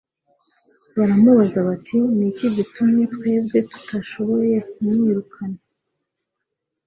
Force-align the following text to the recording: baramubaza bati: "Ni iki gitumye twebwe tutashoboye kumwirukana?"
baramubaza 0.97 1.59
bati: 1.67 1.97
"Ni 2.17 2.25
iki 2.31 2.47
gitumye 2.55 3.03
twebwe 3.15 3.57
tutashoboye 3.71 4.55
kumwirukana?" 4.71 5.59